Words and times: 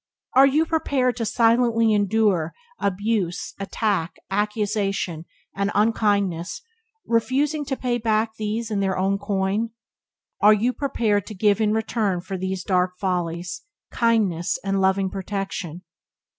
Are 0.33 0.47
you 0.47 0.65
prepared 0.65 1.15
to 1.17 1.27
silently 1.27 1.93
endure 1.93 2.55
abuse, 2.79 3.53
attack, 3.59 4.15
accusation, 4.31 5.25
and 5.55 5.69
unkindness, 5.75 6.63
refusing 7.05 7.63
to 7.65 7.77
pay 7.77 7.99
back 7.99 8.33
these 8.35 8.71
in 8.71 8.79
their 8.79 8.97
own 8.97 9.19
coin? 9.19 9.57
Nay, 9.59 9.61
more, 10.41 10.49
are 10.49 10.53
you 10.53 10.73
prepared 10.73 11.27
to 11.27 11.35
give 11.35 11.61
in 11.61 11.71
return 11.73 12.19
for 12.19 12.35
these 12.35 12.63
dark 12.63 12.97
follies 12.97 13.61
kindness 13.91 14.57
and 14.63 14.81
loving 14.81 15.11
protection? 15.11 15.83